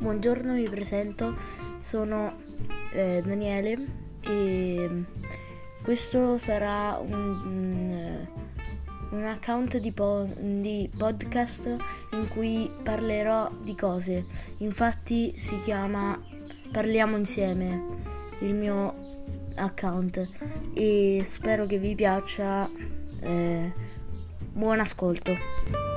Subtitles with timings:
[0.00, 1.36] buongiorno, mi presento,
[1.80, 2.34] sono
[2.92, 3.86] eh, Daniele
[4.22, 5.04] e
[5.82, 11.76] questo sarà un, mm, un account di, po- di, podcast
[12.12, 14.24] in cui parlerò di cose.
[14.58, 16.18] Infatti si chiama
[16.72, 17.82] Parliamo insieme,
[18.40, 18.94] il mio
[19.56, 20.28] account
[20.72, 22.70] e spero che vi piaccia.
[23.20, 23.72] Eh,
[24.52, 25.89] buon ascolto.